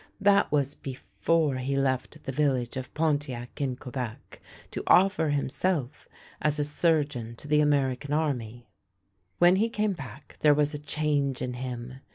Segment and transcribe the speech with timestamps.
[0.19, 6.09] That was before he left the village of Pontiac in Quebec to offer himself
[6.41, 8.65] as a surgeon to the American Army.
[9.37, 11.99] When he came back there was a change in him.